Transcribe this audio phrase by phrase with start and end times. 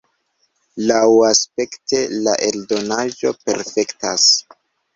[0.91, 4.29] Laŭaspekte la eldonaĵo perfektas.